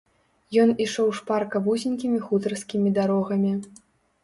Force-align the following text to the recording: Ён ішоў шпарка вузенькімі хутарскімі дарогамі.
Ён 0.63 0.71
ішоў 0.85 1.11
шпарка 1.19 1.61
вузенькімі 1.67 2.23
хутарскімі 2.31 2.97
дарогамі. 2.99 3.55